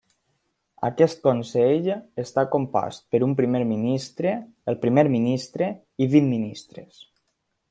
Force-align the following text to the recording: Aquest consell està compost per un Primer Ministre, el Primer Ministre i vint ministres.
Aquest 0.87 1.19
consell 1.27 1.89
està 2.23 2.45
compost 2.57 3.05
per 3.13 3.21
un 3.27 3.37
Primer 3.43 3.63
Ministre, 3.75 4.35
el 4.73 4.81
Primer 4.87 5.07
Ministre 5.21 5.73
i 6.07 6.13
vint 6.17 6.35
ministres. 6.37 7.05